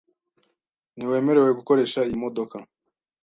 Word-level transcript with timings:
Ntiwemerewe 0.95 1.51
gukoresha 1.59 1.99
iyi 2.07 2.17
modoka. 2.23 2.57